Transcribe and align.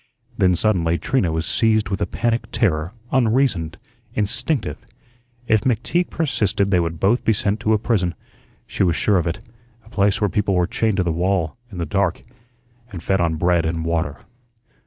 Then 0.35 0.55
suddenly 0.55 0.97
Trina 0.97 1.31
was 1.31 1.45
seized 1.45 1.89
with 1.89 2.01
a 2.01 2.07
panic 2.07 2.45
terror, 2.51 2.93
unreasoned, 3.11 3.77
instinctive. 4.15 4.83
If 5.45 5.61
McTeague 5.61 6.09
persisted 6.09 6.71
they 6.71 6.79
would 6.79 6.99
both 6.99 7.23
be 7.23 7.33
sent 7.33 7.59
to 7.59 7.73
a 7.73 7.77
prison, 7.77 8.15
she 8.65 8.81
was 8.81 8.95
sure 8.95 9.19
of 9.19 9.27
it; 9.27 9.41
a 9.85 9.89
place 9.91 10.19
where 10.19 10.27
people 10.27 10.55
were 10.55 10.65
chained 10.65 10.97
to 10.97 11.03
the 11.03 11.11
wall, 11.11 11.55
in 11.71 11.77
the 11.77 11.85
dark, 11.85 12.23
and 12.91 13.03
fed 13.03 13.21
on 13.21 13.35
bread 13.35 13.63
and 13.63 13.85
water. 13.85 14.21